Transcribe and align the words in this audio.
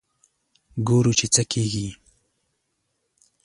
ګورو 0.87 1.11
چې 1.19 1.25
څه 1.33 1.43
کېږي. 1.51 1.87